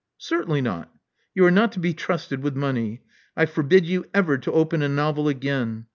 [0.17, 0.89] Certainly not.
[1.35, 3.03] You are not to be trusted with money.
[3.37, 5.85] I forbid you ever to open a novel again.